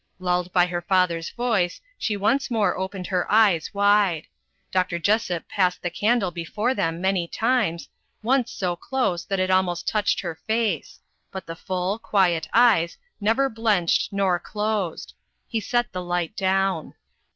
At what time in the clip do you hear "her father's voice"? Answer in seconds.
0.65-1.79